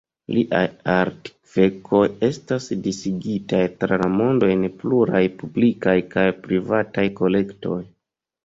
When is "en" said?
4.55-4.65